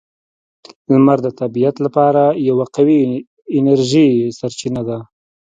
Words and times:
•لمر 0.91 1.17
د 1.23 1.27
طبیعت 1.41 1.75
لپاره 1.85 2.21
یوه 2.49 2.65
قوی 2.75 3.01
انرژي 3.57 4.09
سرچینه 4.37 4.81
ده. 4.89 4.99